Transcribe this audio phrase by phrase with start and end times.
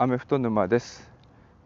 [0.00, 1.10] アメフト沼です。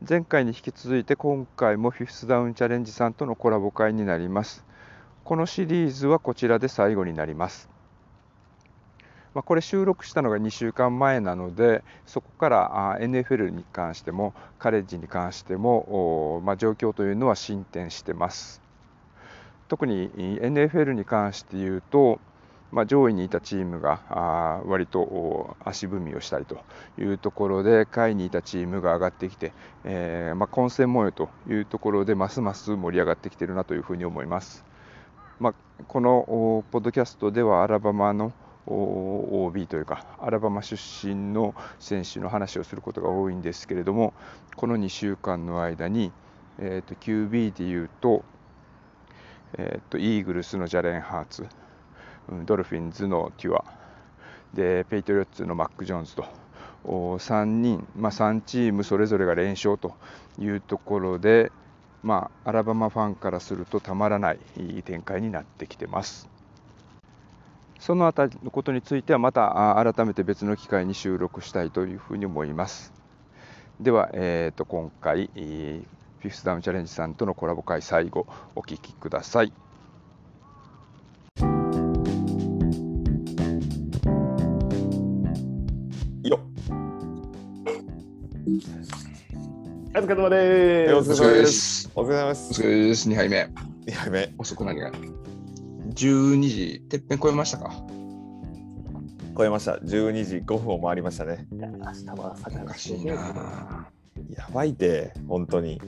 [0.09, 4.65] 前回に引き続いて今回もフィフスダウンチャレンジさんとのコラボ会になります。
[5.23, 7.69] このシリーズはこちらで最後になります。
[9.35, 18.63] まあ、これ収録したのが2週間前なのでそこからあ NFL に関してもカレッジに関しても、まあ、状況というのは進展してます。
[19.69, 22.19] 特に NFL に関して言うと、
[22.73, 26.59] まあ、上位にいたチームがあ割と足踏みをしたりと
[26.99, 29.53] いうところで下位にいたチームが上がってきて、
[29.85, 34.65] えー、まあ、混戦模様というところでますます盛り上がってきているなというふうに思います。
[35.39, 35.55] まあ、
[35.87, 38.33] このポッドキャストではアラバマの
[38.67, 44.15] OB というかアラバマ出身の選手の話をすることが多いんですけれども
[44.55, 46.13] この2週間の間に、
[46.59, 48.25] えーと、QB でいうと,、
[49.55, 51.47] えーと、イーグルスのジャレン・ハーツ
[52.45, 53.65] ドルフィンズのトゥア
[54.55, 56.27] でペイトリオッツのマック・ジョーンズと
[56.85, 59.95] 3人、まあ、3チームそれぞれが連勝と
[60.39, 61.53] いうところで、
[62.03, 64.39] まあ、アラバマファンからするとたまらない
[64.85, 66.29] 展開になってきてます。
[67.79, 72.93] そのあたりのことについてはまた改めて別の機会に収録したいというふうに思います。
[73.81, 75.85] では、えー、と今回、フィ
[76.21, 79.53] フスダウンチャレンジさんとのコラボ会最後お聞きください。
[88.53, 90.93] お疲れ様です。
[90.93, 91.91] お疲れ様です。
[91.95, 92.61] お疲れ様です。
[92.61, 93.09] お疲れです。
[93.09, 93.49] 2杯目。
[93.87, 94.35] 2杯目。
[94.37, 94.93] 遅くなりが。
[95.95, 97.73] 12時、てっぺん超えましたか？
[99.39, 99.77] 超えました。
[99.77, 101.47] 12時5分を回りましたね。
[101.51, 101.71] 明日
[102.09, 103.89] は朝からしいな。
[104.37, 105.81] やばいて、本当に。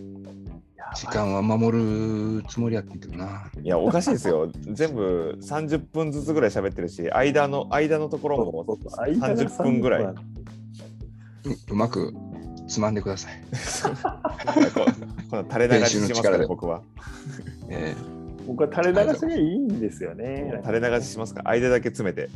[0.96, 3.50] 時間は守るつもりやってんけどな。
[3.62, 4.50] いや、おかしいですよ。
[4.72, 10.04] 全部30分ずつぐらい喋ってるし、間の間のところも30分ぐらい。
[10.04, 10.14] う
[11.72, 12.14] うまく
[12.66, 13.32] つまんでください。
[15.30, 16.82] この垂れ流ししますから、僕は。
[17.68, 18.14] えー
[18.46, 20.60] 僕は垂れ流しがいいんですよね。
[20.66, 21.40] 垂れ流ししますか？
[21.46, 22.28] 間だけ詰めて。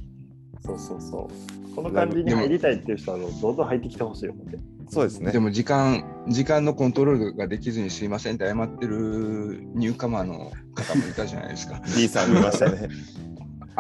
[0.65, 1.75] そうそうそう。
[1.77, 4.35] この感じに入りたいっていう人はどんどん入ってきてほしいよ、
[4.89, 5.33] そうですね。
[5.33, 11.81] でも時間、時間のコントロールができずにすいませんって謝ってるニューカマーの方もいたじゃないですか。
[11.95, 12.89] D さん見ましたね。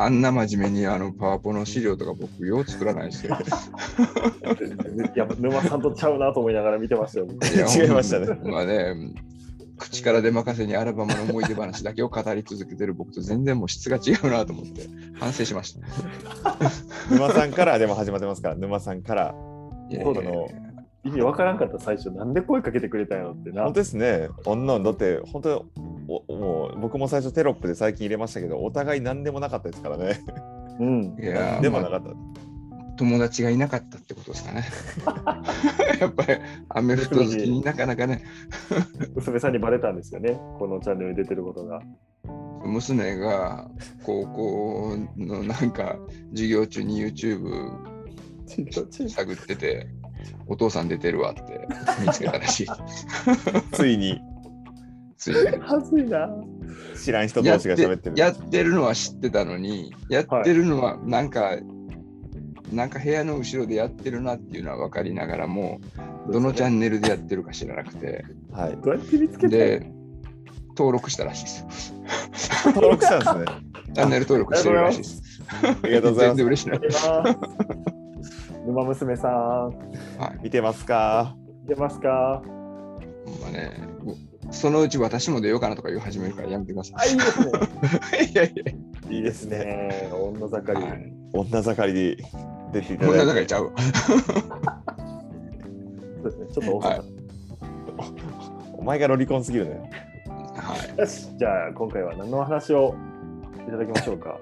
[0.00, 3.34] あんな真面目にあのパワポの資料とか僕よう作らないですけど。
[3.34, 3.38] い
[5.18, 7.26] や、沼さんとちゃうなと思いながら見てましたよ。
[7.82, 8.38] 違いましたね。
[8.44, 8.94] まあね、
[9.76, 14.82] 口から出任せにアラバマの思い出話だけを語り続けてる僕と全然もう質が違うなと思って
[15.14, 15.80] 反省しました。
[17.10, 19.34] 沼さんからでも始まってますから、沼さんから。
[19.90, 20.48] そうだの
[21.04, 23.64] 意味わからんかった最初なんで声かけてくれたんやろってな。
[23.64, 24.28] 本当ですね。
[24.44, 25.66] こんなんだって本当
[26.08, 30.20] おもう僕も最初テロップで最近入れましたけどお互い何でもなかったですからね。
[30.80, 31.16] うん。
[31.20, 32.10] いやでもなかった。
[32.98, 34.64] 友達がいなかったってことですかね。
[36.00, 38.24] やっぱりアメフト好きになかなかね。
[39.14, 41.80] 娘さんにバレたんですよね、このチャンネルに出てることが。
[42.64, 43.70] 娘が
[44.02, 45.96] 高校のなんか
[46.30, 47.70] 授業中に YouTube
[49.08, 49.86] 探ってて、
[50.46, 51.66] お父さん出てるわって
[52.04, 52.66] 見つけたらしい。
[53.72, 54.20] ついに。
[55.16, 55.58] ついに。
[55.58, 56.28] はずいな。
[56.96, 61.62] 知らん人同士が喋ってるやってるのは知ってたのに、やってるのはなんか、はい
[62.72, 65.80] なんか部屋の後ろでやってるなっていうのは分かりながらも、
[66.30, 69.90] どのチャンネルでやってるか知らなくて、はい、どうやって見つけて
[70.76, 72.72] 登録したらしいですよ。
[72.74, 73.60] 登録したんですね。
[73.94, 75.22] チャンネル登録してるらしいです。
[75.50, 76.36] ありがとうございます。
[76.36, 76.78] 全然嬉しいな。
[78.68, 79.30] 沼娘さん、
[80.18, 81.34] はい、見てますか？
[81.62, 82.42] 見てますか？
[83.40, 83.72] まあね、
[84.50, 86.94] そのうち私も出ようかなとか言い始めるからやめてください。
[86.98, 87.50] あ、いいですね。
[88.30, 88.62] いやいや、
[89.10, 90.10] いいですね。
[90.12, 92.16] 女盛り、はい、女盛りで
[92.72, 93.22] 出ていただいて。
[93.22, 93.72] 女盛りちゃう？
[96.22, 96.98] そうですね、ちょっと多かった。
[96.98, 98.12] はい、
[98.74, 99.90] お前がロリコンすぎるね。
[100.28, 100.98] はい。
[100.98, 102.94] よし、じゃあ今回は何の話を
[103.66, 104.38] いただきましょうか？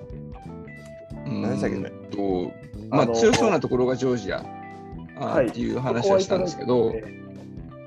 [1.25, 1.91] 何でしたっけね。
[2.11, 2.51] と、
[2.91, 4.45] まあ強そうなところがジョージア
[5.19, 6.95] あっていう話はしたんですけど、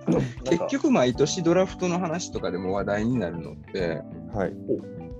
[0.45, 4.01] 結局毎年ドラフトの話とかでも話題になるのって、
[4.33, 4.53] はい、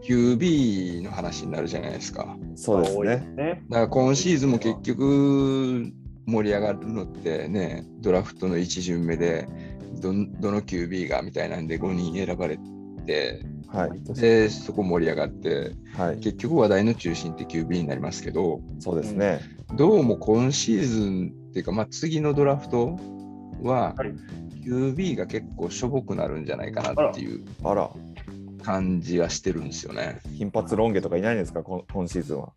[0.04, 2.38] QB の話になるじゃないですか。
[2.56, 3.64] そうですね。
[3.70, 5.92] だから今シーズンも結局
[6.26, 9.48] 盛り上がるのってね、ドラフトの1巡目で
[10.02, 12.58] どどの QB がみたいなんで5人選ばれ
[13.06, 19.42] て、はい、でそこ盛り上がって、はい、結局話題の中心って QB になりますけど、そうですね。
[19.76, 22.98] どうも今シーズンっていうか、まあ、次のドラフト
[23.62, 24.14] は、はい、
[24.66, 27.92] QB が結構しょぼくなるんじゃないかなっていうあら
[28.64, 30.20] 感じはしてるんですよね。
[30.36, 32.54] 頻発ロン毛とかいないんですか、今シーズンは。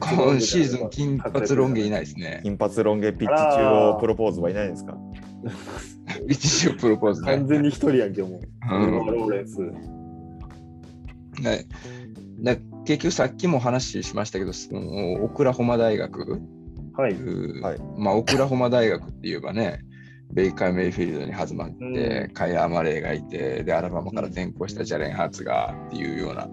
[0.00, 2.40] 今シーズン金髪ロン毛いないですね。
[2.42, 4.96] 金髪ロン毛ピッチ中をプロポーズはいないんですか？
[6.28, 8.74] ピッチ中プロポーズ、ね、完全に一人やんけ、もう。
[8.74, 9.58] うん、ローレンス。
[11.40, 11.66] ね、
[12.84, 14.52] 結局さっきも話しましたけど、
[15.22, 16.40] オクラホマ大学、
[17.62, 19.80] はい、まあ、オクラホマ大学って言えばね、
[20.32, 26.48] ベイカー・メイフィールドに始まって、うん、カイラー・マレーがいて、で、アラバマから転校したジャレン・ハーツがっていうような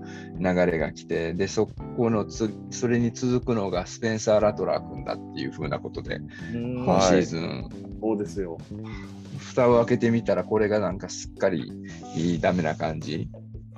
[0.66, 1.68] 流れが来て、で、そ
[1.98, 6.20] このつ、それに続くのがスペンサー・ラトラー君だっていうふうなことで、
[6.52, 7.70] 今シーズン、
[8.02, 8.58] そうですよ。
[9.38, 11.72] 蓋を開けてみたら、これがなんかすっかり
[12.42, 13.30] ダメな感じ。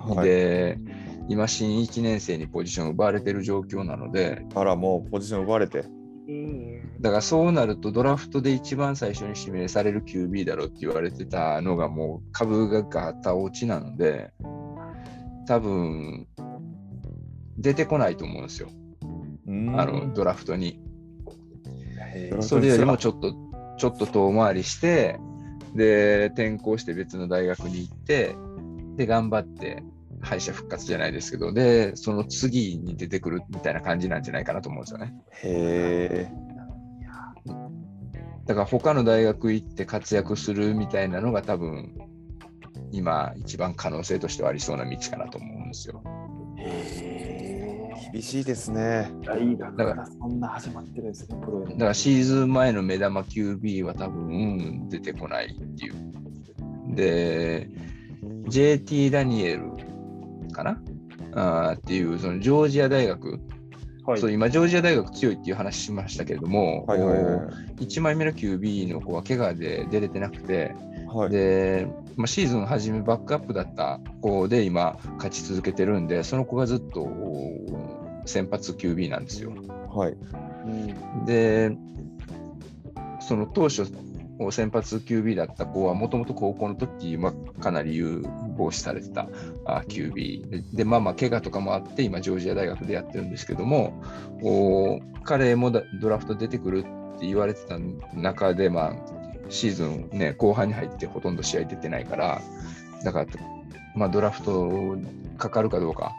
[0.02, 0.78] はい、で、
[1.28, 5.86] 今、新1年生にポジション奪われてる状況なので、あら、もうポジション奪われて。
[7.00, 14.32] だからそうなるとドラフトで一番最初に指名される QB だろうって言われてたのがもう株がガタ落ちなので
[15.48, 16.28] 多分
[17.58, 18.70] 出てこないと思うんですよ。
[19.48, 20.80] あのドラフトに。
[22.42, 23.34] それよりもちょっと
[23.78, 25.20] ちょっと遠回りして
[25.76, 28.36] で転校して別の大学に行って
[28.96, 29.84] で頑張って
[30.22, 35.14] 敗者復活じゃないですけど、で、その次に出てくるみたいな感じなんじゃないかなと思うんですよね。
[35.44, 36.32] へえ。
[38.46, 41.96] だから他の大学行って活躍するみたいなのが多分
[42.92, 46.04] 今一番可能性としてはありそうな道かなと思うんですよ。
[46.58, 48.12] へえ。
[48.12, 49.10] 厳しいですね。
[49.24, 56.96] 大学からそんな始まってるんですね、プロだからシーズン前の目玉 QB は多分出てこないっていう。
[56.96, 57.70] で、
[58.48, 59.72] JT ダニエル
[60.52, 60.82] かな？
[61.34, 63.40] あっていう、そのジョージア大学、
[64.06, 67.44] はい、そう今、ジョージア大学強いっていう話しましたけれども、はいはいは
[67.80, 70.76] い、1枚目の QB の子は怪我で出れてなくて、
[71.14, 71.88] はい、で
[72.18, 77.08] まあ、シーズン初めバックアップだった子で今、勝ち続けてるんで、その子がずっと
[78.26, 79.54] 先発 QB なんですよ。
[79.94, 80.18] はい、
[81.26, 81.72] で、
[83.22, 83.86] その当初、
[84.50, 88.24] 先発 QB だった子はもともと高校の時、まあ、かなり有
[88.58, 89.28] 望視されてた
[89.66, 94.02] あ QB ででまあまあ怪我とかもあって今ジョージア大学でやってるんですけども
[94.42, 97.78] お彼もドラフト出てくるって言われてた
[98.16, 98.96] 中で、まあ、
[99.50, 102.42] シーズン、ね、後半に入ってほとんど試合出てないから
[103.04, 103.28] だから、
[103.96, 104.98] まあ、ドラフト
[105.38, 106.16] かかるかどうか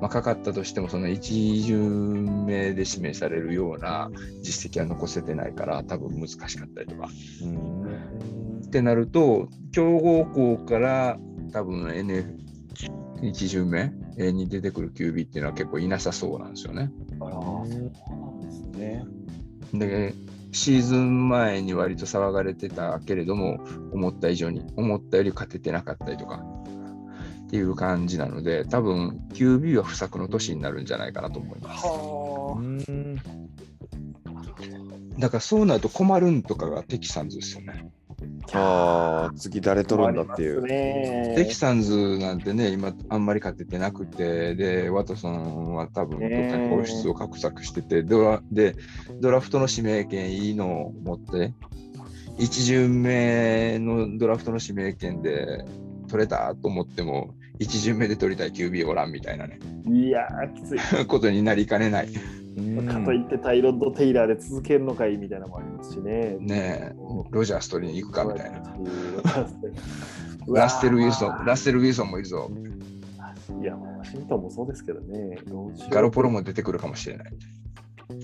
[0.00, 4.10] まあ、かかったとしてもその1巡目で指名されるような
[4.42, 7.08] 実績は残せてないから多分難しかったりとか。
[8.66, 11.18] ってなると強豪校から
[11.52, 13.92] 多分 NF1 巡目
[14.32, 16.90] に出てくる QB っていうのは結構いなさそうなんですよね。
[17.20, 19.04] あそうなんですね。
[19.72, 20.14] で
[20.52, 23.58] シーズン前に割と騒がれてたけれども
[23.92, 26.44] 思った以上に思ったより勝ててなかったりとか
[27.54, 31.86] っていう感じなので、多分 QB は不作の年になるんじゃないかなと思います。
[35.20, 37.92] だからそうなると困るんとかがテキサンズですよね。
[38.52, 40.64] ああ、次誰取るんだっていう。
[41.36, 48.74] テキサンズなんてね、今あんまり勝ててなくて、で、ワトソンは多分どっかに放出を画策してて、ドラで
[49.20, 51.52] ドラフトの指名権いいのを持って、
[52.40, 55.64] 1巡目のドラフトの指名権で
[56.08, 59.58] 取れたと思っても、1巡目で取りたい QB おらんみたいなね。
[59.86, 60.78] いやきつい。
[61.06, 62.08] ことになりかねない。
[62.08, 66.36] かといってタイロッド・テイラーで続けるのかいみたいなのもありますしね。
[66.40, 66.94] ねえ、
[67.30, 68.58] ロジャース取りに行くかみたいな。
[70.46, 72.50] ラッセル・ウィルソン、ラッセル・ウィルソンもいるぞ。
[73.60, 75.38] いや、ワシントンもそうですけどね。
[75.90, 77.32] ガロポロも出てくるかもしれない。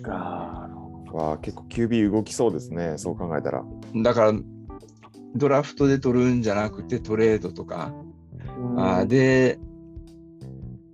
[0.03, 0.91] ガロ。
[1.13, 3.65] わ結構 QB 動きそうですね、そう考えたら。
[3.97, 4.33] だから、
[5.35, 7.93] ドラフトで取るんじゃなくてトレードとか、
[8.77, 9.59] あで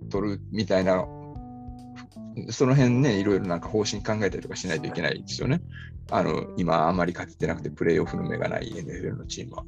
[0.09, 1.05] 取るみたいな、
[2.49, 5.61] その辺ね、いろいろなんか方針考えたりとかしないといけないですよね。
[6.11, 9.65] あの今、あまり勝ててなくて、プレーオフの目がない NFL のチームは。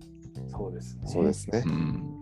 [0.51, 1.01] そうですね。
[1.05, 1.63] そうですね。
[1.65, 2.21] うん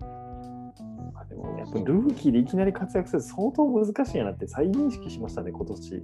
[1.29, 6.03] でもやっぱルーキーでいきなり活躍する相当難しいなって再認識しましたね、今年。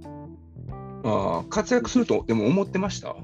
[1.04, 3.16] ああ、活躍すると、でも思ってました？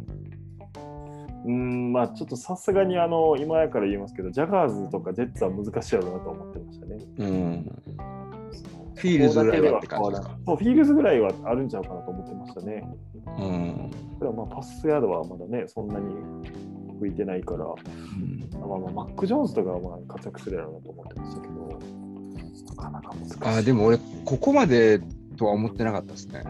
[1.46, 6.98] うんまあちょっとさすがにあの今やから言いますけどジャガーズとかジェッツは難しいやろうなと思ってましたね。
[7.18, 7.82] うん
[8.96, 10.38] フィールズぐらいはって感じですか？
[10.44, 12.86] そうフィールズぐらいはあるんちゃうかなと思ってましたね。
[13.26, 13.90] うん。
[14.18, 16.14] それはまあパスヤードはまだねそんなに
[17.00, 21.78] 浮いてないから、うん、まあまあマック・ジョーンズとかはまあ活躍するやろうなと思ってましたけど
[22.76, 23.36] なかなか難しい。
[23.42, 25.00] あでも俺ここまで
[25.38, 26.44] とは思ってなかったですね。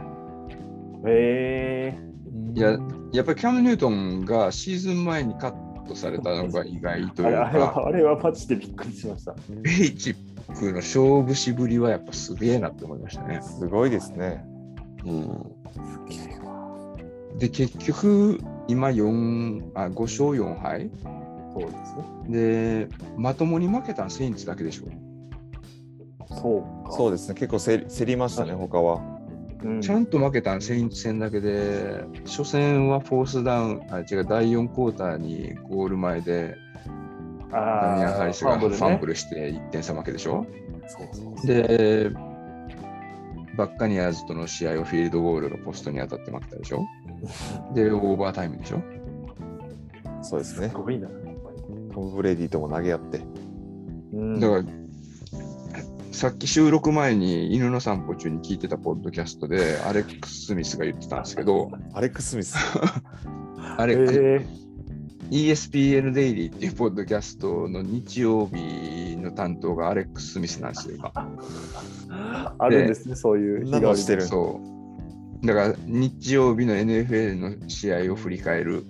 [1.06, 2.11] へえー
[2.59, 2.76] いや、
[3.12, 9.35] やっぱりキャム・ニュートンがシーズン前にカットされたのが意外というか、あれはあれはパチでびっくりしました。
[9.49, 10.17] ベイチッ
[10.59, 13.40] クの勝負しぶりはやっぱすげえなって思いましたね。
[13.43, 14.45] すごいですね。
[15.05, 15.52] うん。
[16.09, 16.97] すげえわ。
[17.38, 20.90] で、結局、今4あ5勝4敗
[21.52, 22.87] そうですね。
[22.87, 24.85] で、まともに負けたのセインツだけでしょ。
[26.29, 26.93] そうか。
[26.93, 27.35] そうですね。
[27.35, 29.20] 結構競りましたね、他は。
[29.62, 29.81] うん。
[29.81, 36.57] ちゃんと負けたのセインツ戦だけで、初戦はフォースダウン、あ違う、第4クォーターにゴール前で、
[37.50, 40.47] ダミアン・ハリスがファンブルルして1点差負けでしょ？
[41.45, 42.11] で、
[43.57, 46.87] バッカニアーズとの試合をフィールドゴールがポストに当たって負けたでしょ？
[47.75, 48.81] で、オーバータイムでしょ？
[50.23, 50.75] そうですねす。
[50.75, 51.09] ごいな。
[51.93, 53.21] トム・ブレディとも投げ合って。
[54.12, 54.62] うんだから、
[56.11, 62.57] さっき収録前に犬の散歩中に聞いてたポッドキャストで、アレックス・スミスが言ってたんですけど、アレックス・スミス。
[63.79, 64.47] あれ、え
[65.31, 71.12] ESPN デイリーっていうポッドキャストの日曜日の担当がアレックス・スミスなんですよ、今。
[72.09, 74.61] ー、 あるんですね、そういうそんなのしてるそ
[75.43, 75.47] う。
[75.47, 78.85] だから、日曜日の NFL の試合を振り返る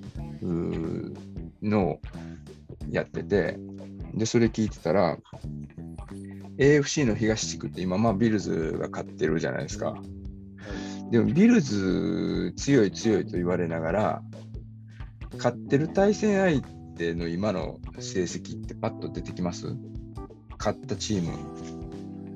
[1.63, 2.01] のを
[2.91, 3.59] やってて、
[4.15, 5.19] で、それ聞いてたら、
[6.61, 9.97] AFC の東地区って今、まあ、ビルズが勝ってるじゃないですか。
[11.11, 14.23] でも、ビルズ強い強いと言われながら、
[15.39, 16.61] 勝ってる対戦相
[16.99, 19.75] 手の今の成績ってパッと出てきます？
[20.59, 21.33] 勝ったチーム。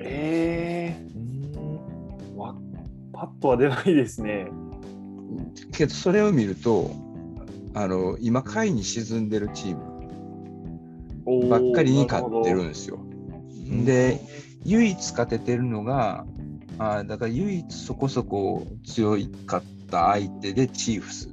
[0.00, 2.54] えー、わ
[3.12, 4.46] パッとは出ないですね。
[5.72, 6.90] けど、それを見ると、
[7.74, 13.03] あの今、下位に沈んでるチームばっかりに勝ってるんなですよ。
[13.84, 14.20] で、
[14.64, 16.24] 唯一勝ててるのが、
[16.78, 21.28] あーだから唯一そこそこ強いかった相手でチーフス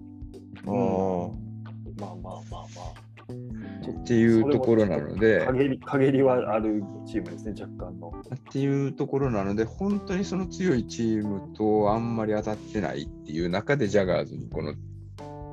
[0.68, 3.02] あまあまあまあまあ。
[3.30, 8.14] っっていうところなので、陰り陰りはあるチームですね、若干の。
[8.34, 14.74] っていうところなので、本当にその強いチームとあんまり当たってないっていう中で、ジャガーズにこの、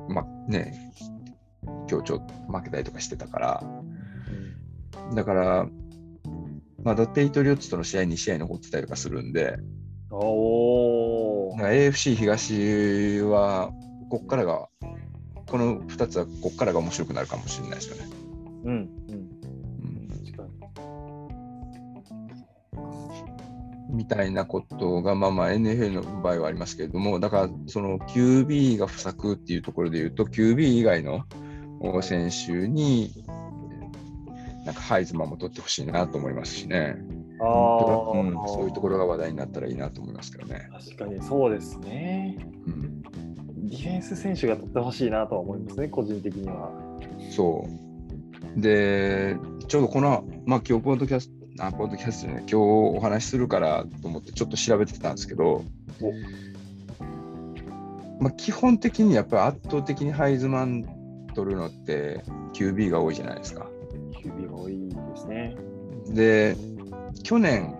[0.09, 0.93] まね、
[1.63, 3.63] 今日ちょっと負けたりとかしてたから、
[5.15, 5.67] だから、
[6.83, 9.57] まだペイトリオッツとの試合2試合残ってたりとかするんで、
[10.11, 13.71] おおだから AFC 東は、
[14.09, 14.67] こっからが、
[15.47, 18.07] この2つはこっからが面白くなるかもしれないですよね。
[18.65, 18.89] うんうん。
[19.11, 19.95] う
[23.93, 23.97] ん。
[23.97, 31.23] みたいなことが、まあまあ NFL の場合はありますけれども、だからその QB が不作っていうところで言うと、QB 以外の
[31.81, 33.11] お選手に、
[34.65, 36.97] なんかハイズマンも取ってほしいなと思いますしね、
[37.41, 40.69] ああ、うんそういうところが話題になったらいいなと思いますけどね。
[40.71, 42.37] 確かにそうですね。
[42.67, 46.71] うん、ディフェンス選手が取ってほしいなとは思いますね、個人的には。
[47.31, 47.65] そ
[48.57, 48.61] う。
[48.61, 49.37] で、
[49.67, 55.63] ちょうどこの、まあ今日ポッドキャスト、あ、ポッドキャストね、今日お話しするからと思ってちょっと調べてたんですけど、
[58.19, 62.23] まあ基本的にやっぱり圧倒的にハイズマン取るのって
[62.53, 63.67] QB が多いじゃないですか。
[65.47, 65.55] で
[66.05, 66.15] すね。
[66.15, 66.55] で、
[67.23, 67.75] 去年、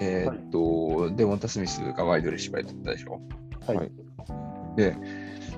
[0.00, 3.20] えーっと、デモンタ・スミスがワイドレシーバーやってたでしょ？
[3.66, 3.76] はい。
[3.78, 3.90] はい。
[4.76, 4.94] で、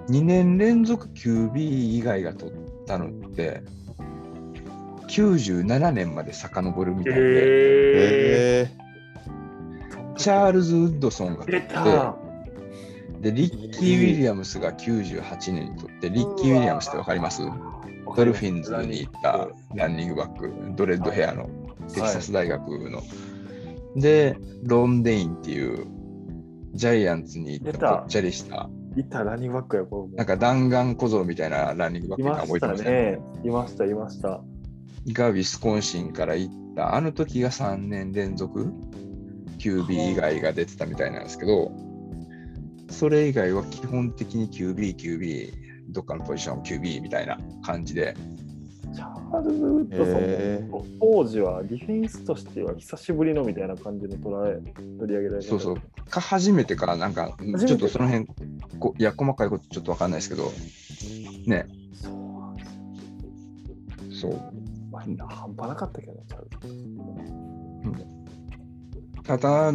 [0.08, 2.54] 2年連続 QB 以外が取っ
[2.86, 3.62] たのって、
[5.08, 8.78] 97年まで遡るみたいで、ええ
[10.16, 12.16] チャールズ・ウッドソンが取って、た。
[13.20, 17.42] で、リッキー・ウィリアムスが98年に取って、リッキー・ウィリアムスってわかります？
[18.16, 21.48] ドルフィンズに行ったランニングバック、ドレッドヘアの
[21.92, 23.02] テキサス大学の。
[23.96, 25.86] で、ロン・デインっていう
[26.74, 32.90] ジャイアンツに行ったぽっちゃりした、いたランニングバックや、こなんか弾丸小僧みたいなランニングバックがいましてた覚えますね。
[32.90, 33.18] ね。
[33.44, 34.40] いました、いました。
[35.12, 38.72] がウィスコンシンから行った、あの時が3年連続
[39.58, 41.72] ？QB 以外が出てたみたいなんですけど、
[42.90, 48.14] それ以外は基本的に QB、QB、どっかのポジション QB みたいな感じで、
[48.94, 50.68] チャールズ・ウッドソン、え
[51.00, 54.60] 当時はディフェンスとしては久しぶりのみたいな感じの捉え
[54.98, 55.76] 取り上げられてそうそう、
[56.10, 58.26] か初めてか、なんか、ちょっとその辺
[58.78, 60.50] こ、いや、細かいことちょっとわかんないですけど、
[61.46, 61.66] ね、
[64.10, 64.32] そう。
[64.90, 68.18] まあ、半端なかったけど、チャールズ。
[69.22, 69.72] ただ、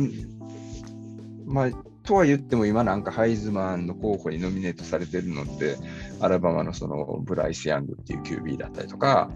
[1.46, 1.70] まあ、
[2.04, 5.78] とは言っても今なんかハイズマンの候補にノミネートされてるのって、
[6.24, 9.30] アラバマのそのブライス・ヤングっていう QB だったりとか、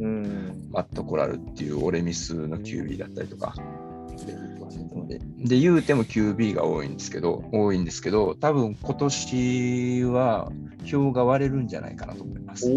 [0.00, 0.68] うん。
[0.72, 3.54] マット・コラルっていうオレミスの QB だったりとか、
[5.06, 10.50] でで言うても QB が多いんですけど、多いんですけど、多分今年は
[10.84, 12.68] 票が割れるんじゃないかなと思います。
[12.68, 12.74] うお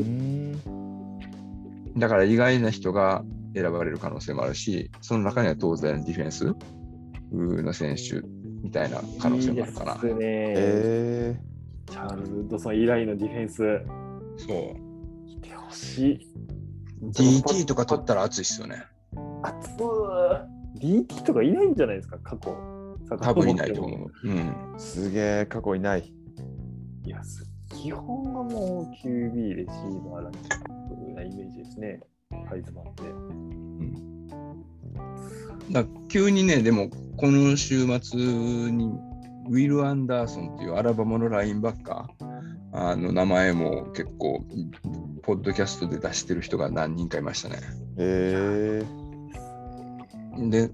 [0.00, 0.52] ん
[1.98, 3.24] だから意外な人が
[3.54, 6.54] 選ばれる可能性もあるし、その中には当然ディフェンス、
[7.32, 8.22] ウの選手
[8.62, 9.94] みたいな可能性もあるかな。
[9.94, 10.14] いいです
[11.34, 11.55] ね。
[11.88, 13.56] えチャールズ・ウッドソン以来のディフェンス、
[14.36, 15.26] そう。
[15.26, 16.20] 来てほしい。
[17.02, 18.84] DT とか取ったら熱いっすよね。
[19.42, 19.74] 熱い
[20.80, 22.54] DT とかいないんじゃないですか、過去。
[23.20, 24.10] 多分いないと思う。
[24.24, 24.36] うん。
[24.74, 26.12] ー、すげえ、過去いない。
[27.04, 30.38] いや、す基本はもう QB レシーバーランキ
[30.92, 32.00] ングなイメージですね、
[32.48, 33.04] ハイズマンって。
[35.72, 38.92] だ急にね、でもこの週末に
[39.48, 44.44] ウィル・アンダーソンっていうアラバマのラインバッカーあの名前も結構、
[45.22, 47.58] ポッドキャストで出してる人が何人かいましたね。
[47.96, 50.70] えー、で、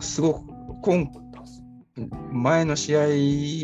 [0.00, 0.42] すごく
[0.82, 1.10] 今
[2.32, 3.00] 前の試合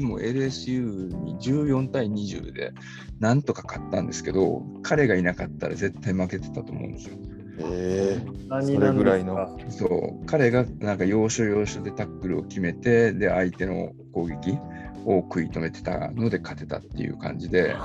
[0.07, 2.73] も LSU に14対20で
[3.21, 7.17] なんとか勝ったんですけど、彼がいなかったら絶対負けてたと思うんですよ。
[7.59, 9.59] えー、何それぐらいの。
[9.69, 10.27] そう。
[10.27, 14.59] 彼がなんか要所要所でタックルを決めてで相手の攻撃
[15.05, 17.77] を食い止めてたので勝てたっていう感じで。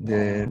[0.00, 0.48] で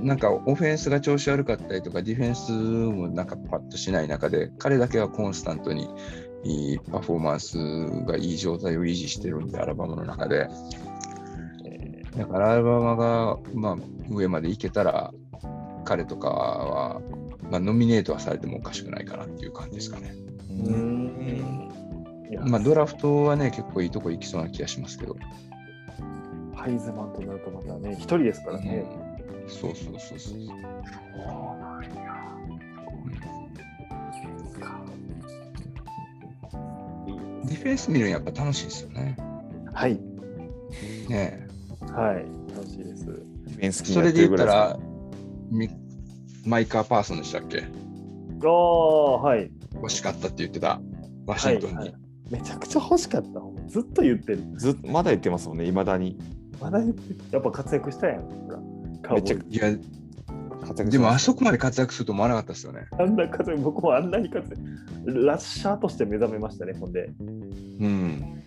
[0.00, 5.88] なんかオフェンスが調子悪かったりとかディフェンスもなんかパッとしない中で彼だけはコンスタントに
[6.44, 7.58] いいパフォーマンス
[8.06, 10.48] がいい状態を維持してるんでアラバマの中で。
[12.16, 13.76] だからアラバマが、まあ、
[14.08, 15.12] 上まで行けたら
[15.84, 17.00] 彼とかは、
[17.50, 20.14] まあ、ノミネートはされてもおかしくないかなっていう感じですかね。
[20.50, 21.68] うーん
[22.44, 25.16] まあ、ドラフトはね、結構いいとこ行きそうな気がしますけど。
[26.54, 28.84] ハイズマンとなるとまたね、一人ですからね。
[29.02, 29.08] うん
[29.48, 30.38] そうそうそうそう。
[30.38, 32.18] そうなんや。
[34.12, 34.80] そうか
[37.46, 39.16] ディフェンス見るのやっぱ楽しいですよね。
[39.72, 39.98] はい、
[41.08, 41.46] ね
[41.92, 43.06] はい、楽しいです。
[43.06, 44.78] ディフェンスえ気になってるそれで言ったぐら
[46.48, 47.60] マイカー・パーソンでしたっけ？
[47.60, 49.50] ああ、はい。
[49.74, 50.80] 欲しかったって言ってた、
[51.26, 51.76] ワシントンに。
[51.76, 51.94] はいはい
[52.30, 53.40] めちゃくちゃ欲しかった。
[53.68, 54.44] ずっと言ってる。
[54.56, 56.18] ずっとまだ言ってますもんね、いまだに。
[56.60, 57.16] まだ言ってる。
[57.30, 58.22] やっぱ活躍したやん。
[58.22, 58.52] ほ
[59.02, 59.78] らめっちゃいや、
[60.60, 62.86] 活躍でもあそここまで活躍すると思わなかったですよね。
[62.98, 64.60] あんな活躍、僕もあんなに活躍。
[65.24, 67.10] ラッシャーとして目覚めましたね、ほんで。
[67.18, 68.42] うん。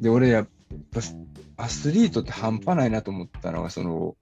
[0.00, 0.48] で、俺やっ
[0.90, 1.00] ぱ
[1.56, 4.16] アスリートって半端ないなと思ったのが、その、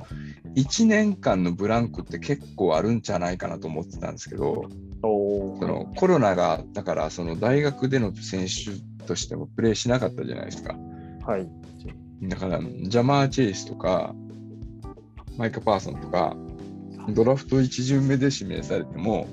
[0.54, 4.68] 1年間のブランクって結構あるんじゃないかなと思ってたんですけど、
[5.02, 10.76] おそのコロナが、だからその大学での選手としてもプレーしなかったじゃないですか。
[11.26, 11.48] はい。
[12.22, 14.14] だから、ジャマー・チェイスとか、
[15.36, 16.36] マイカ・パーソンとか、
[17.08, 19.26] ドラフト1巡目で指名されても、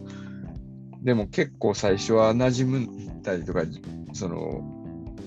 [1.01, 3.63] でも結構最初は馴染むたりとか、
[4.13, 4.61] その、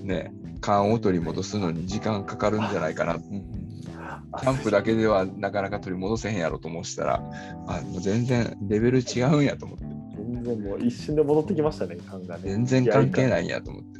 [0.03, 3.19] ね、勘を取り戻すのに時間かかるんじゃないかな。
[3.19, 7.21] キャンプだけではなかなか取り戻せへんやろと思ってたら、
[7.67, 12.43] あ全然レベル違うんやと思って、全然もう一瞬で戻ってきましたね、感がね。
[12.45, 13.99] 全然関係ないんやと思って。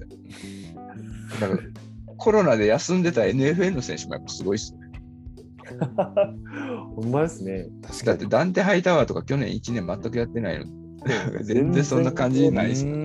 [1.41, 1.59] だから
[2.17, 4.79] コロナで休んでた NFL の選手もやっぱすごいっすね。
[6.95, 7.67] ほんまですね。
[8.05, 10.65] だってダンテ・ハイタワーとか去年1年全くやってないの。
[11.43, 12.95] 全然そんな感じないですよ。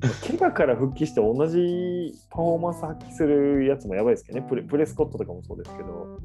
[0.00, 4.46] 怪我から復帰して同じパフォーマンス発揮するやつもやばいですけどね。
[4.48, 6.20] プレプレスコットとかもそうですけど。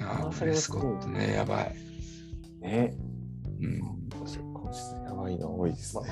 [0.00, 1.74] ああ、プレスコットね、やばい。
[2.60, 2.94] ね。
[3.60, 3.78] うん、
[5.04, 6.02] やばいの多いですね。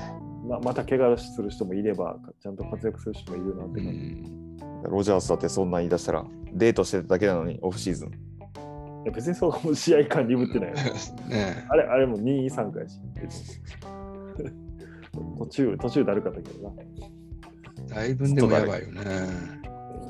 [0.47, 3.99] ままた怪我する人もいれば、ちゃんと活躍する人もいるなってう感じ。
[3.99, 8.09] ん、ロジャースだってそんなん言い出したら、デートしてただけなのに、オフシーズン。
[9.03, 10.75] いや別にそう試合間鈍ってないよ。
[11.27, 12.99] ねあれ、あれも2位3回し。
[15.37, 16.75] 途中、途中だるかったけどな。
[17.95, 19.01] だいぶんでもやばいよね。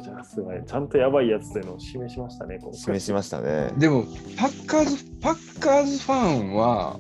[0.01, 0.61] じゃあ、すごい。
[0.65, 2.59] ちゃんとやばいやつというのを示しましたね。
[2.71, 3.71] 示しましたね。
[3.77, 4.03] でも、
[4.37, 6.99] パッカーズ、パッカーズファンは、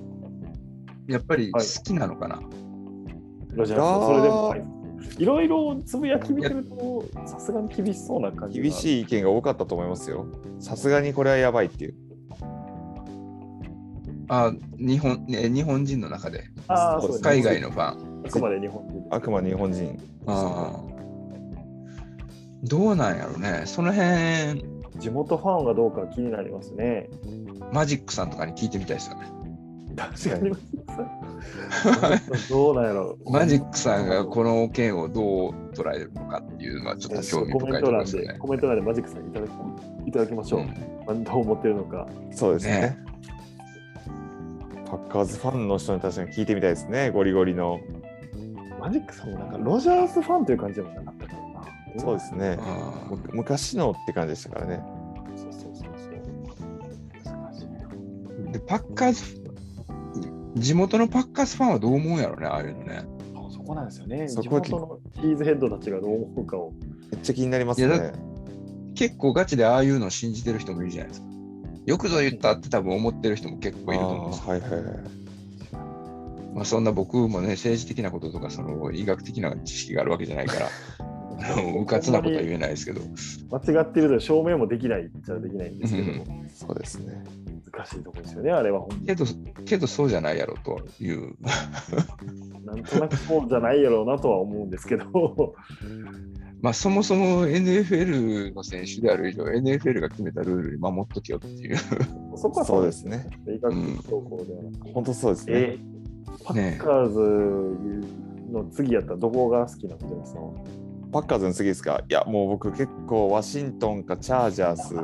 [1.07, 2.41] やっぱり好きなのかな、
[3.49, 4.65] ロジャーそれでも、はい、
[5.17, 8.63] いろいろつぶやき見てると、さすがに厳しそうな感じが。
[8.63, 10.25] 厳しい意見が多かったと思いますよ。
[10.59, 11.95] さすがにこれはやばいっていう。
[14.29, 17.23] あ日本ね、日本人の中で、ああ、そうです。
[17.23, 18.23] 海外のファン。
[18.25, 19.07] あくまで日本人。
[19.11, 19.99] あくまで日本人。
[20.27, 20.93] あー
[22.63, 24.63] どうなんやろね、その辺、
[24.97, 27.09] 地元ファンがどうか気になりますね。
[27.73, 29.27] マジックさんとかに聞いてみたいですよね。
[29.97, 30.51] 確かに。
[32.49, 38.33] どうなんやろマジックさんがこの件をどう捉えるのかっていうのはちょっと興味コメント欄深いところですよね、。
[38.33, 39.51] でコメント欄でマジックさんいただき
[40.07, 40.59] いただきましょう。
[40.61, 40.67] うん
[41.05, 42.07] まあどう思ってるのか。
[42.31, 42.79] そうですね。
[42.79, 42.97] ね
[44.93, 47.79] パッカーズファンの人に確かに聞いてみたいですね、ゴリゴリの。
[48.79, 51.63] マジックさんもなんかロジャースファンという感じでもなかったからな。
[51.97, 52.59] そうですね。
[53.31, 54.83] 昔のって感じでしたからね。
[55.35, 56.09] そうそうそうそ
[58.49, 58.51] う。
[58.51, 59.41] でパッカーズ、
[60.57, 63.03] 地元のパッカーズファンはどう思うんやろね、ああいうのね。
[63.35, 64.27] あそこなんですよね。
[64.27, 66.71] そこ地元のチーズヘッドたちがどう思うかを。
[67.11, 68.11] めっちゃ気になりますいやね。
[68.93, 71.32] 結構ガチでああいうのを信じてる人もいるじゃないですか。
[71.85, 75.23] よくぞ言ったって多分思ってる人も結構いると思うんですはいはいはい。
[76.53, 80.69] まあ、そんな僕もね、政治的なこととか、その医学的な知識があるわけじゃないから、
[80.99, 83.01] あ のうかつなことは言えないですけど、
[83.49, 86.13] 間違ってると証明もできないっちゃできないんですけど。
[86.13, 87.23] も、そうですね。
[87.71, 89.25] 難しいところですよね、あれはけど、
[89.65, 91.33] けどそうじゃないやろという、
[92.65, 95.05] なんとなくそうじゃないやろうなとは思うんですけど、
[96.63, 101.75] まあ、そもそも NFL の選手である以上、NFL が決めたルールに守っとけよっていう、
[102.37, 103.17] そこはそうでですすね。
[103.45, 103.55] ね。
[103.55, 105.53] 医学的投稿ではなく本当そうですね。
[105.55, 105.79] え
[106.45, 107.19] パッカーズ
[108.51, 110.39] の次やったらどこが好きなのですか？
[111.11, 112.01] パッカーズの次ですか？
[112.09, 114.95] いや、もう僕結構ワシントンかチャージャース。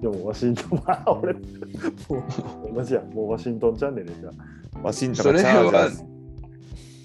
[0.00, 4.30] でもワシントン、ま あ俺、もう同じや、もうワシントンチャンネルじゃ
[4.82, 6.04] ワシントンかチャージャーはス。、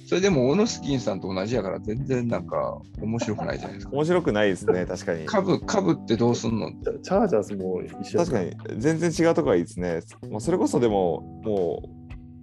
[0.07, 3.93] それでも、オノスキンさんと同じやから、全然なんか面白くないじゃないですか。
[3.93, 5.25] 面白くないですね、確かに。
[5.25, 6.71] 株、株ってどうすんの？
[6.71, 8.43] チャチャージャースも一緒や確か
[8.73, 9.99] に、全然違うところがいいですね。
[10.29, 11.83] もうそれこそでも、も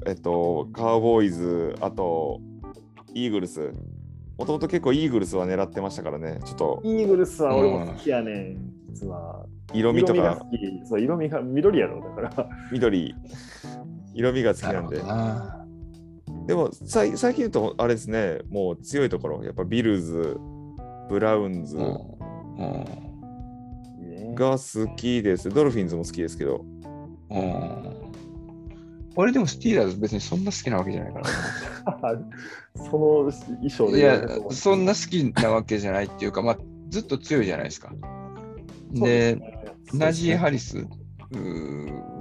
[0.04, 2.38] う、えっと、カーボーイズ、あと、
[3.14, 3.72] イーグルス。
[4.36, 9.46] もともと結構イーグルスは狙ってましたからね、ちょっとイーグルスは俺も好きやねん、実は。
[9.72, 10.58] 色味とかが好き。
[10.86, 12.48] そう、色味が緑やろ、だから。
[12.72, 13.14] 緑、
[14.12, 15.08] 色味が好きなんでるほ。
[15.08, 15.63] どな
[16.46, 20.38] でもさい最近言うと、あれですね、もう強いところ、やっぱビルズ、
[21.08, 21.78] ブラウンズ。
[24.34, 25.48] が好きです。
[25.48, 26.64] ドルフィンズも好きですけど、
[27.30, 28.04] うん
[29.16, 32.20] 俺でもスティーラーズ別にそんな好きなわけじゃないからな。
[32.90, 37.94] その衣装いでや、そんな好きなわけじゃないっていうか、まあ、ずっと強いじゃないですか。
[38.92, 39.38] で、
[39.92, 40.84] ナジー・ハリス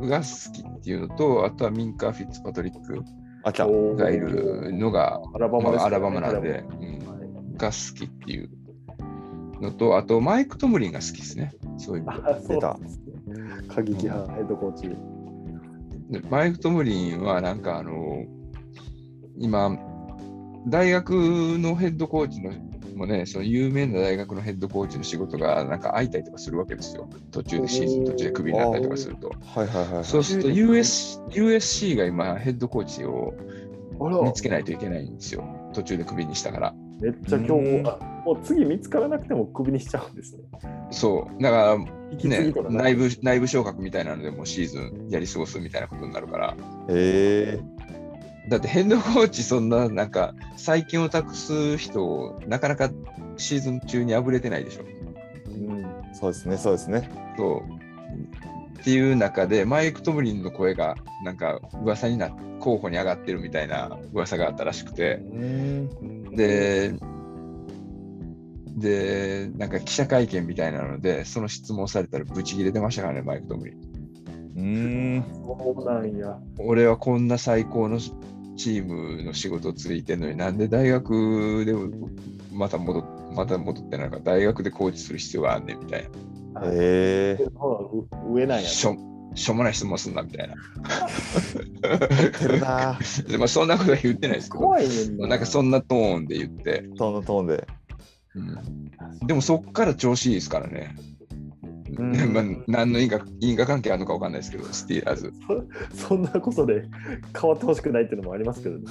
[0.02, 3.04] が好きっていうのと、あとはミンカー・フィッツパトリック。
[3.44, 5.78] がいるのが、アラバマね。
[5.78, 7.58] まあアラバマなんで、うん。
[7.58, 8.50] が好きっていう
[9.62, 11.54] のと、あとマイク・トムリンが好きですね。
[11.78, 13.04] そういう意味であそうなんですね。
[13.68, 14.90] 過激派ヘッドコーチ。
[16.10, 18.26] でマイク・トムリンはなんかあの
[19.38, 19.78] 今
[20.68, 22.52] 大学のヘッドコーチの
[22.94, 27.10] もねその有名な大学のヘッドコーチの仕事がなんか空いたりとかするわけですよ。
[27.32, 29.30] 途中でシーズン途中でクビになったりとかすると。
[29.30, 30.04] はいはいはいはい。
[30.04, 33.34] そうすると US USC が今ヘッドコーチを
[34.24, 35.44] 見つけないといけないんですよ。
[35.74, 36.74] 途中でクビにしたから。
[37.02, 40.44] めっちゃ今日あもう次見つからなくてもクビにしちゃうんですね。
[40.92, 41.42] そう。
[41.42, 46.56] だからね内部内部昇格みたいなのでもうシーズンやり過ごすみたいなことになるから。
[46.90, 47.60] へえ
[48.50, 52.90] だってヘッドコーチそんななんか最近を託す人をなかなか
[53.38, 54.84] シーズン中にあぶれてないでしょ。
[55.48, 55.86] うん。
[56.14, 57.10] そうですね、そうですね。
[57.38, 65.22] そうっていう中でマイク・トムリンの声がなんか噂になっ候補に上がってるみたいな噂があったらしくて
[66.32, 66.94] で
[68.78, 73.93] でなんか記者会見みたいなのでその質問されたらブチ切れてましたからねマイク・トムリン。
[74.56, 75.24] うーん。
[75.46, 76.38] そうなんや。
[76.58, 81.90] 俺はこんな最高のチームの仕事をついてんのになんで大学でも
[82.52, 86.08] また戻っまた戻ってなんか大学でコーチする必要があんねんみたいへ
[86.64, 87.38] え。
[88.30, 88.68] 上なんなや。
[88.68, 88.96] しょ
[89.36, 90.56] しょうもない質問すんなみたいな。
[93.28, 95.28] で まあそんなことは言ってないですけど怖いねんな。
[95.30, 97.68] なんかそんなトーンで言って、トーンのトーンで。
[98.36, 98.92] うん
[99.26, 101.13] でもそっから調子いいですからね、うん
[102.34, 105.34] まあ、何の因果因果関係あるのかわかんないですけどスティーラーズ、
[105.94, 106.88] そんなことで
[107.40, 108.86] 変わってほしくないっていうのもありますけどね。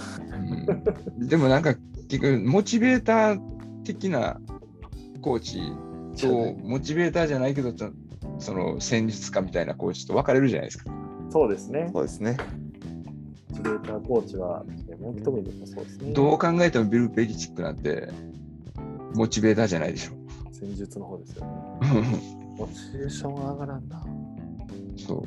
[1.19, 1.75] うんでもなんか
[2.09, 3.41] 結局モチベーター
[3.85, 4.41] 的な
[5.21, 5.61] コーチ
[6.21, 7.91] とモチベーターじゃないけどちょ
[8.39, 10.93] その戦術家みたいなコーチと分かれるじゃないですか。
[11.31, 11.91] そうですね。
[11.93, 12.37] そうですね。
[13.51, 14.65] モチベーターコーチは、
[15.01, 16.13] もそうですね。
[16.13, 18.09] どう考えてもビル・ベリチックなんて
[19.15, 20.13] モチベーターじゃないでしょ。
[20.53, 22.42] 戦術の方ですよね。
[22.67, 24.05] モチベーションは上がらんな。
[24.97, 25.27] そう。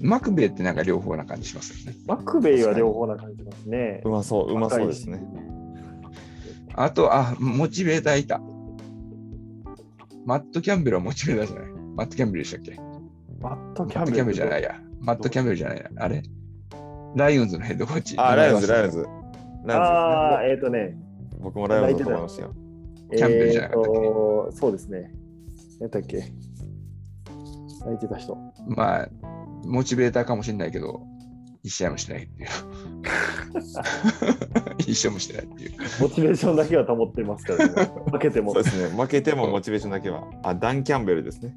[0.00, 1.98] マクベイってなんか両方な感じしますよね。
[2.06, 4.08] マクベイは両方な感じしますねう。
[4.10, 5.22] まそう、うまそうですね。
[6.74, 8.40] あと、あ、モチベーターいた。
[10.24, 11.72] マット・キャンベルはモチベーターじゃない？
[11.94, 12.80] マット・キャンベルでしたっけ？
[13.40, 14.12] マット・キャンベル。
[14.12, 14.80] マット・キャンベルじゃないや。
[15.00, 16.04] マット・キャンベルじゃないな。
[16.04, 16.22] あれ？
[17.14, 18.16] ライオンズのヘッドコーチ。
[18.16, 18.96] あ、ライオンズ、ライオンズ。
[18.98, 19.06] ズ。
[19.66, 20.96] あラあ、えっ、ー、とね。
[21.40, 22.54] 僕もライオンズだと思いましたよ。
[23.10, 23.98] キャンベルじゃなかったっけ？
[23.98, 25.14] えーとそうですね。
[25.84, 26.24] 何だっけ？
[27.84, 28.36] 泣いてた人。
[28.66, 29.08] まあ、
[29.66, 31.02] モチベーターかもしれないけど、
[31.62, 32.48] 一試合もしてないっていう。
[34.78, 35.72] 一試合もしてないっていう。
[36.00, 37.90] モチベーションだけは保ってますからね。
[38.10, 38.54] 負けても。
[38.54, 38.96] そうですね。
[38.96, 40.24] 負けてもモチベーションだけは。
[40.42, 41.54] あ、ダン・キャンベルですね。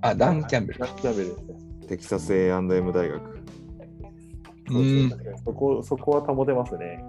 [0.00, 0.86] あ、ダン・キャンベルダ。
[0.86, 1.54] ン・キャンベルですね。
[1.88, 3.40] テキサス A&M 大学。
[5.44, 7.04] そこそこは保てますね。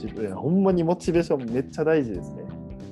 [0.00, 2.44] チベほんまにモチベーションめっちゃ大事ですね。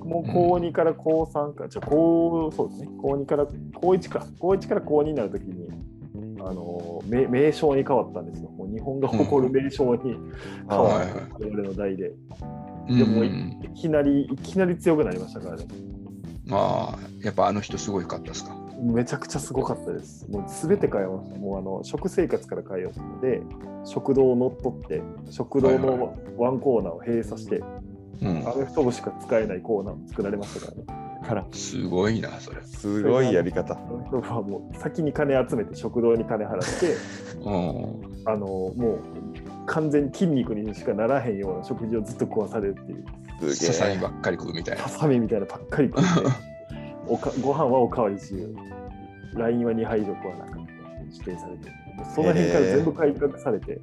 [0.04, 5.68] もう高2から高3か、じゃ高そうですね、高2から高1か、高1から高2になるときに、
[6.40, 8.50] あの名名称に変わったんですよ。
[8.50, 10.16] もう日本が誇る名称に
[10.68, 12.12] 変わった、我々の代で。
[12.88, 13.30] でもい
[13.74, 15.64] きなり、いきなり強くなりましたからね。
[16.50, 18.56] ああ、やっぱあの人すごいかったですか？
[18.80, 20.26] めちゃくちゃすごかったです。
[20.28, 21.38] もうすべて変えました。
[21.38, 23.42] もうあの食生活から変えようので、
[23.84, 27.62] 食堂を乗っ取って、食堂のワンコーナーを閉鎖して、
[28.22, 31.08] うん、アメフト部しか使えないコーナーを作られましたからね。
[31.28, 32.62] からすごいな、それ。
[32.62, 33.74] すごいやり方。
[33.74, 36.96] はもう先に金集めて食堂に金払って、
[38.24, 43.54] あのもう完全に筋肉にしかならへんような食事をずっと食わされるっていう。
[43.54, 44.82] ささみばっかり食うみたいな。
[44.82, 46.08] ささみみたいなばっかり食って
[47.08, 48.54] おかご飯はおかわり自由。
[49.34, 50.58] LINE は2杯以上食わなかった
[51.12, 51.70] 指定されて
[52.14, 53.80] その辺から全部改革されて。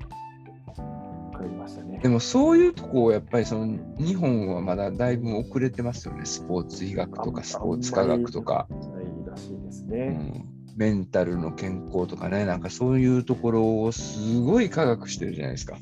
[0.76, 8.68] 変わりましたね、でもそういうとこやっぱりその日本はまだだいぶ遅れてますよねスポーツ医学とかスポーツ科学とか。
[8.70, 15.78] ないらしいですね、うんメンタルの健康とかね、なんかそういうところをすごい科学してるじゃないですか。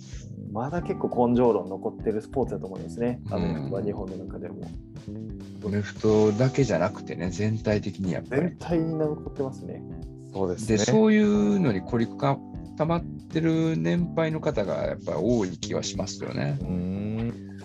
[0.51, 4.61] まだ結構根性論残ってるスポーツだと思いますね、アメフトは日本の中でも。
[5.65, 8.41] アメフトだけじゃなくてね、全体的にやっぱり。
[8.41, 9.81] 全体に残ってますね。
[10.33, 10.77] そうですね。
[10.77, 12.37] で、そういうのに凝り固
[12.85, 16.57] まってる年配の方がやっぱ多い気はしますよね。
[16.61, 17.59] うん。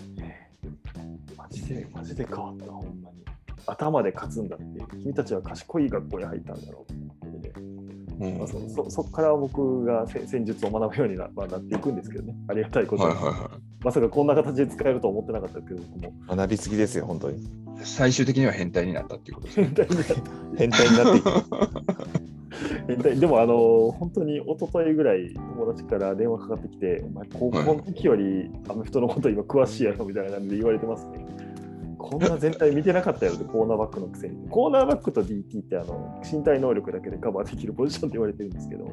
[1.37, 3.25] マジで、マジで変わった、ほんまに。
[3.65, 7.68] 頭で勝つんだって、君たちは賢い学校に入ったんだろううん
[8.19, 16.35] まあ、そそそこから僕が戦術を学ぶようにな,、まあ、なっていくんですけどね、ありがたいことに、はいはいはい、まさかこんな形で使えると思ってなかったけども。
[16.35, 17.47] 学びすぎですよ、本当に。
[17.81, 20.13] 最終的には変態になったっていうことです変態になった。
[20.57, 21.29] 変態になっていく。
[22.87, 31.25] 変態でも、あの本当に一昨日ぐらい友達から電話かかってきて、お前、高校の時よりアメフトのこと今詳しいやろみたいな感じで言われてますね。
[31.99, 34.49] こんな全体見てなかったやろって、コーナーバックのくせに。
[34.49, 38.85] コーナーバックと DT ってあの身体能力だけでカバーできるポジションって言われてるんですけど。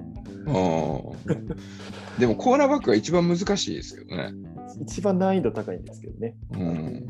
[2.18, 4.34] でもコーナーバックが一番難しいですけどね。
[4.82, 6.34] 一番難易度高いんですけどね。
[6.54, 7.06] うん、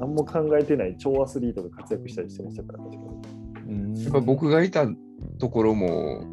[0.00, 2.96] 何も考えてない超アスリートが活躍したりしてましたから、確か
[3.68, 4.04] に。
[4.04, 4.86] やっぱ僕がいた
[5.38, 6.24] ところも、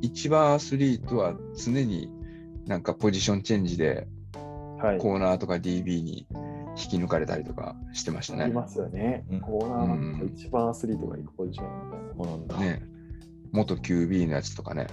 [0.00, 2.10] 一番アスリートは常に
[2.66, 4.06] なんかポジションチェンジで、
[4.78, 6.26] はい、コーナーとか DB に
[6.76, 8.48] 引き抜かれたりとかしてましたね。
[8.48, 9.24] いますよね。
[9.42, 12.14] コーナーが一番アスリートが行くポジションみたいな。
[12.16, 12.56] そうなんだ。
[12.58, 12.82] ね。
[13.52, 14.86] 元 QB のやつとかね。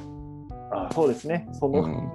[0.72, 1.50] あそうですね。
[1.54, 2.12] その、うん、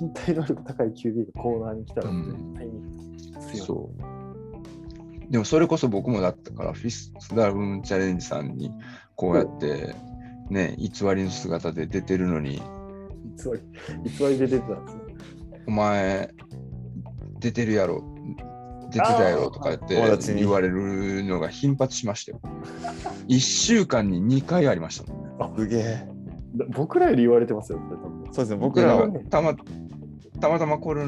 [0.00, 3.52] 身体能力高い QB がコーナーに来たら絶対に強い。
[3.52, 5.30] うん、そう。
[5.30, 8.72] でもそれこそ僕もだったから、フィスダウンチャレンジさんに
[9.16, 9.94] こうやって
[10.50, 12.60] ね、偽りの姿で出てるのに。
[13.38, 15.02] 偽り、偽りで出てたんですね。
[15.68, 16.34] お前、
[17.38, 18.04] 出てるやろ
[18.90, 19.94] 出てたよとかって
[20.34, 22.40] 言われるのが頻発しましたよ。
[23.28, 25.30] 1週間に2回ありましたもんね。
[25.38, 26.08] あすげえ。
[26.74, 27.80] 僕らより言われてますよ、
[28.32, 29.54] そうですね、僕らはたま
[30.40, 31.06] たまたまコロ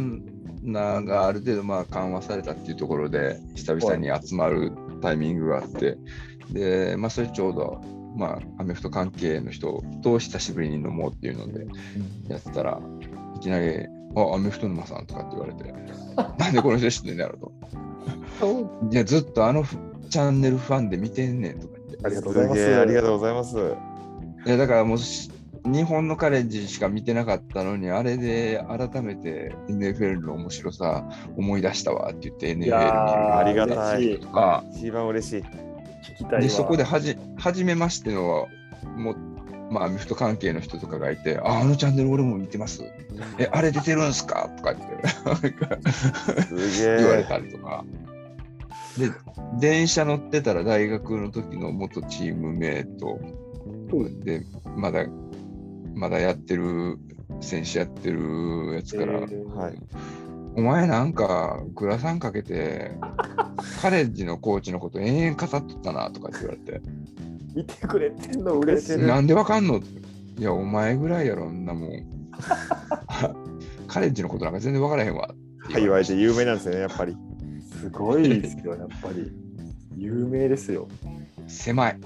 [0.62, 5.98] ナがある程度まあ緩和されたっていうところで、久々に集まるタイミングがあって、
[6.50, 7.80] で、まあ、それちょうど、
[8.16, 11.66] まあ、アメフト関係の人と久しぶりに飲もうっていうので
[12.28, 12.80] やってたら、
[13.36, 15.72] いきなり、あ、アメフト沼さんとかって言われて、
[16.38, 17.52] なんでこの人知ってんだろうと。
[18.90, 19.64] いや、ずっとあの
[20.10, 22.06] チャンネルファンで見てんねんとか言って。
[22.06, 22.74] ありがとうございます。
[22.76, 23.56] ありがとうございます。
[24.46, 24.98] いや、だからもう、
[25.64, 34.20] 日本のカレッジしか見てなかったのに、あれで改めて NFL の面白さ思い出したわって言って NFL 見るありがたい。
[34.32, 35.42] あ一番嬉しい。
[35.42, 38.48] 聞きたいで、そこではじ、初めましての、
[38.96, 39.14] も
[39.70, 42.84] まあ、アメフト関係の人とかがいて、あ、あのチャンネル俺も見てます。
[43.38, 44.50] え、あれ出てるんすか？
[44.56, 44.86] とか言
[45.34, 45.54] って
[46.98, 47.84] 言われたりとか。
[48.98, 49.10] で、
[49.58, 53.18] 電車乗ってたら大学の時の元チームメイト
[54.24, 54.44] で、
[54.76, 55.06] まだ、
[55.94, 56.98] まだやってる、
[57.40, 59.74] 選手やってるやつから、えー、はい、
[60.56, 62.92] お前なんかグラサンかけて、
[63.80, 66.82] カレッジのコーチのこと延々語っとったなとかって言われて。
[67.54, 68.98] 見てくれてんの嬉しい。
[69.06, 69.80] なんでわかんの？
[70.38, 71.90] いや、お前ぐらいやろ、んなもん。
[73.86, 75.28] カレッジのことなんか全然わからへんわ。
[75.60, 77.16] はい、言われて有名なんですよね、やっぱり。
[77.80, 79.30] すごいですよ、やっぱり。
[79.96, 80.88] 有名ですよ。
[81.46, 82.00] 狭い。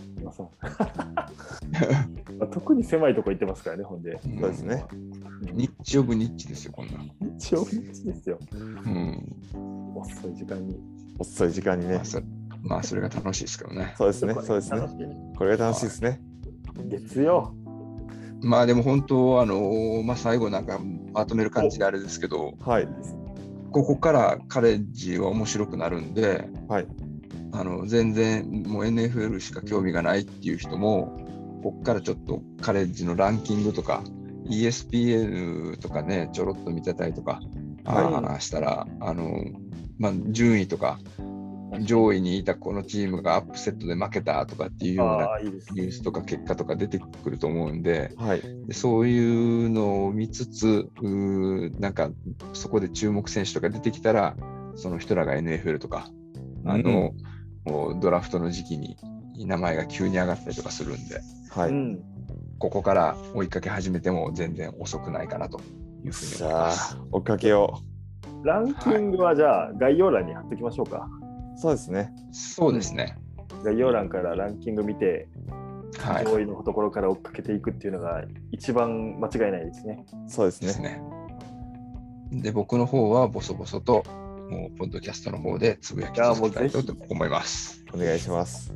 [2.53, 4.19] 特に狭いとこ行ってますからね、ほんで。
[4.23, 4.85] そうですね。
[5.53, 8.39] ニッチオブニッチですよ、こんなニッチオブニッチですよ。
[8.53, 9.23] うん。
[9.95, 10.81] 遅い時間に。
[11.19, 12.01] 遅い時間にね。
[12.67, 13.95] まあ、それが楽しいですけどね。
[13.97, 14.81] そうですね、そうですね。
[15.37, 16.21] これが楽しいですね。
[16.89, 17.55] 月曜。
[18.43, 20.79] まあでも本当、あのまあ、最後なんか
[21.13, 22.89] まとめる感じであれですけど、はい、
[23.71, 26.87] ここからカレッジは面白くなるんで、はい。
[27.53, 31.19] あの全然もう NFL しか興味がないっていう人も、
[31.63, 34.03] ここからちょっとカレッジのランキングとか、
[34.51, 37.41] ESPN とかね、ちょろっと見てたりとか、
[37.85, 39.45] はいあーしたら、あの
[39.99, 40.99] まあ、順位とか、
[41.81, 45.83] 上位にいたこのチームがアップセットで負けたとかっていうようなああ、いいですね。
[45.83, 48.43] ニュースとか結果とか出てくると思うんで、はい。
[48.67, 52.11] でそういうのを見つつ、うーなんか
[52.53, 54.37] そこで注目選手とか出てきたら、
[54.77, 56.09] その人らが NFL とか、
[56.65, 57.13] あの、
[57.65, 58.97] もうドラフトの時期に
[59.39, 61.71] 名前が急に上がったりとかするんで、はい。
[61.71, 62.03] うん。
[62.59, 65.61] ここから追いかけ始めても全然遅くないかなと
[66.05, 67.83] いうふうにじゃあ思います。、追っかけよ
[68.45, 71.09] ランキングはじゃあ概要欄に貼っておきましょうか。
[71.23, 71.26] う。
[71.57, 72.13] そうですね。
[72.33, 73.17] そうですね。
[73.65, 75.29] 概要欄からランキング見て、
[75.99, 76.25] はい。
[76.25, 80.05] 上位のところから追っかけていくっていうのが一番間違いないですね。
[80.29, 81.01] そうですですね。
[82.31, 82.43] ね。
[82.43, 84.05] で、僕の方はボソボソと、
[84.51, 87.85] もう、ポッドキャストの方でつぶやき続けたいと思います。
[87.93, 88.75] お願いします。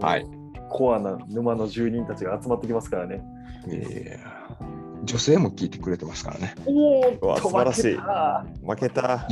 [0.00, 0.26] はい。
[0.70, 3.22] コアな沼の住人たちが集まってきますからね。
[3.68, 6.54] えー女性も聞いてくれてますからね。
[6.64, 9.26] おうわ素晴らしいた負けた。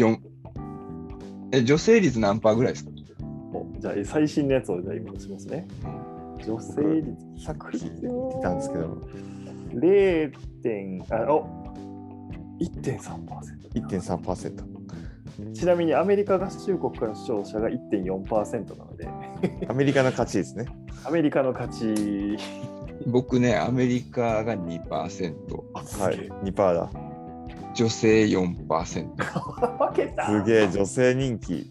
[1.52, 2.90] 4え女性率何パーぐらいですか？
[3.54, 5.66] おじゃあ最新のやつをじゃあ今出しますね。
[6.44, 7.98] 女性率作品聞
[8.30, 8.98] いてたんですけど、
[9.74, 10.32] 0.
[10.62, 11.46] 点あお
[12.60, 13.72] 1.3%。
[13.74, 15.52] 1.3%。
[15.54, 19.08] ちなみにアメリカ合衆国からの視聴者が1.4%なので、
[19.68, 20.66] アメリカの勝ちですね。
[21.04, 22.36] アメリカの勝ち。
[23.06, 26.28] 僕ね、アメリカが2%、はい。
[26.44, 26.90] 2%だ。
[27.74, 29.06] 女性4%。
[29.88, 31.70] 負けたすげえ、女性人気。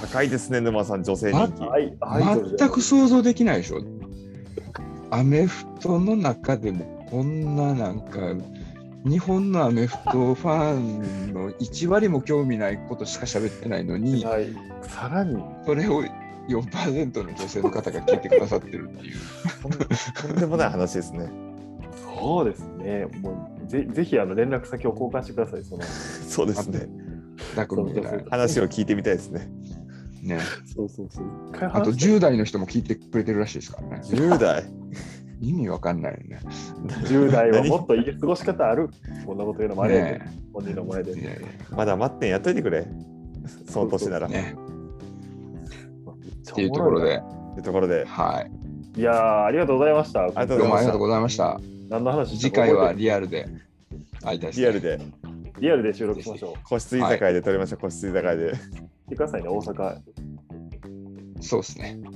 [0.00, 2.58] 高いですね、沼さん、女性人気。
[2.58, 3.78] 全く想像できないでしょ。
[5.10, 8.20] アメフトの中でもこんななんか、
[9.04, 14.48] 日本のアメフトファンの1割も興味ないことしか喋ってないのに、はい、
[14.82, 16.02] さらに、それを
[16.48, 19.16] 4%の女性の方が聞いてくださってるっていう。
[19.62, 21.28] とんとんでもない話ですね。
[22.04, 25.82] そうですね、もうぜぜひあの連絡先を交換してください、その。
[25.82, 26.86] そうですね。
[27.56, 28.24] なく見えない。
[28.30, 29.48] 話を聞いてみたいですね。
[30.22, 30.38] ね。
[30.66, 31.24] そうそうそう。
[31.54, 34.00] あと話して10代の人も聞いてくれてるらしいですからね。
[34.04, 34.64] 10代？
[35.40, 36.40] 意味わかんないよね。
[36.86, 37.70] 10代は何？
[37.70, 38.90] もっといい過ごし方ある？
[39.24, 41.12] こんなこと言うのもあれやけどね本人の前で。
[41.18, 42.86] いやいやまだ待ってんやっといてくれ。
[43.70, 44.28] その年なら。
[44.28, 44.54] ね。
[46.50, 47.18] っっていうところで、
[47.54, 48.46] というところで、は
[48.94, 49.00] い。
[49.00, 50.46] いやー、ありがとうございました。
[50.46, 51.58] どうもありがとうございました。
[51.92, 53.46] 何の話次回はリアルで
[54.22, 54.62] 会いたいです、ね。
[54.62, 55.00] リアルで、
[55.60, 56.60] リアルで収録しましょう。
[56.64, 58.52] 個室居酒屋で撮りましょう、個室居酒屋で。
[58.52, 59.98] 来てくださいね、大阪
[61.42, 61.98] そうですね。
[62.02, 62.10] 行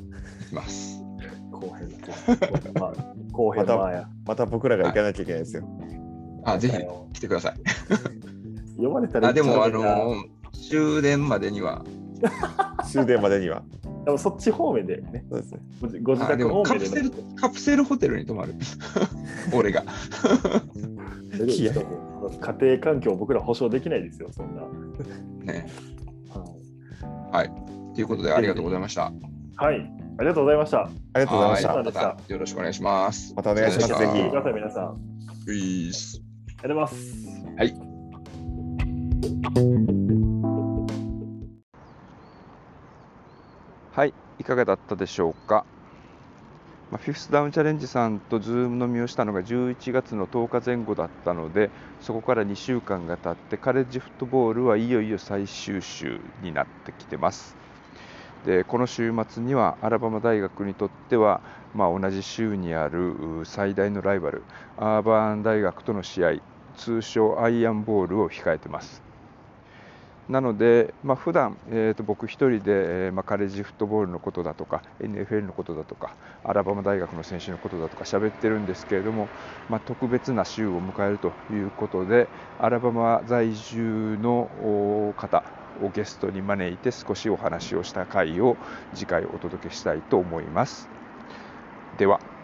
[0.48, 1.04] きます。
[1.50, 1.90] 後編
[2.74, 2.80] の。
[2.80, 4.08] まあ、後編の前や。
[4.24, 5.68] また僕らが行かなきゃいけないですよ。
[6.44, 6.76] あ、ぜひ
[7.12, 8.80] 来てください。
[8.82, 10.24] 呼ばれたらあ、でも、あの
[10.70, 11.84] 終電までには、
[12.84, 13.62] 終電までには。
[14.04, 15.60] でもそっち方面でね、そうですね。
[16.02, 17.16] ご自宅方面でもカプセルね。
[17.36, 18.54] カプセルホテルに泊まる。
[19.52, 19.82] 俺が。
[21.46, 21.72] いや
[22.40, 24.62] 家庭環境を僕ら保証できないですよ、そんな。
[25.52, 25.66] ね。
[26.30, 26.66] はい
[27.32, 27.50] はい。
[27.94, 29.12] ということで、ありがとうございました。
[29.56, 29.76] はい、
[30.18, 30.82] ありがとうございました。
[30.82, 31.68] ありがとうございました。
[31.74, 33.34] はいまたよろしくお願いします。
[33.34, 34.84] またお願いしますぜひ皆さん。
[34.84, 34.94] あ
[35.46, 37.26] ういーすりがとうございます。
[37.58, 37.64] は
[40.12, 40.15] い。
[43.96, 45.64] はい、いかがだったでしょうか？
[46.92, 51.70] ま、フィフスダウンチャレンジさんとズーム飲みをしたのが11月の10日前後だったので、
[52.02, 57.56] そこから2週間が経って、カレッジフットボールはいよいよ最終週になってきてます。
[58.44, 61.40] でこの週末にはアラバマ大学にとっては、
[61.74, 64.42] まあ、同じ州にある最大のライバル
[64.76, 66.32] アーバーン大学との試合
[66.76, 69.05] 通称アイアンボールを控えてます
[70.28, 79.28] なので、まあ普段、えー、と僕一人で、えまあ、カレッジフットボールのことだとか NFL のことだとかアラバマ大学の選手のことだとか喋ってるんですけれども、
[79.68, 85.44] まあ、特別な週を迎えるということでアラバマ在住の方
[85.82, 88.56] をゲストに招いて少しお話をした回を
[88.94, 90.88] 次回お届けしたいと思います。
[91.98, 92.35] では。